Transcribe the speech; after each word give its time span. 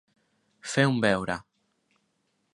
Fer 0.71 0.85
un 0.93 0.97
beure. 1.05 1.37